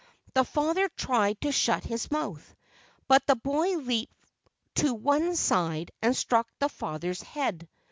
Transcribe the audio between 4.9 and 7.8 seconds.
one side and struck the father's head.